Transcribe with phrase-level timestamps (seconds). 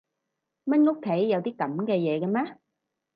[0.65, 2.57] 乜屋企有啲噉嘅嘢㗎咩？